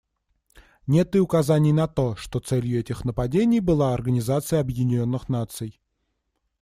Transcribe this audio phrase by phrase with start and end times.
[0.87, 5.79] Нет и указаний на то, что целью этих нападений была Организация Объединенных Наций.